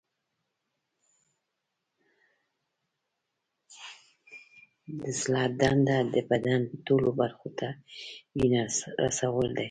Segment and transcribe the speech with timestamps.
[5.01, 7.67] د زړه دنده د بدن ټولو برخو ته
[8.37, 8.63] وینه
[9.03, 9.59] رسول دي.